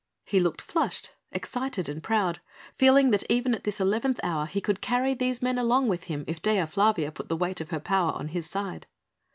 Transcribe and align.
He 0.25 0.39
looked 0.39 0.63
flushed, 0.63 1.13
excited 1.31 1.87
and 1.87 2.01
proud, 2.01 2.41
feeling 2.75 3.11
that 3.11 3.23
even 3.29 3.53
at 3.53 3.65
this 3.65 3.79
eleventh 3.79 4.19
hour 4.23 4.47
he 4.47 4.59
could 4.59 4.81
carry 4.81 5.13
these 5.13 5.43
men 5.43 5.59
along 5.59 5.89
with 5.89 6.05
him 6.05 6.23
if 6.27 6.41
Dea 6.41 6.65
Flavia 6.65 7.11
put 7.11 7.29
the 7.29 7.37
weight 7.37 7.61
of 7.61 7.69
her 7.69 7.79
power 7.79 8.11
on 8.13 8.29
his 8.29 8.49
side. 8.49 8.87